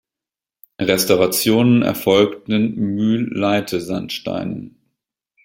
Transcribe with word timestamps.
Restaurationen 0.81 1.83
erfolgten 1.83 2.51
in 2.53 2.75
Mühlleite-Sandstein. 2.95 4.75